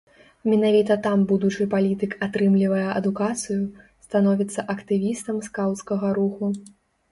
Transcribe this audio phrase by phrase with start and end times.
[0.51, 3.59] Менавіта там будучы палітык атрымлівае адукацыю,
[4.07, 6.53] становіцца актывістам скаўцкага руху.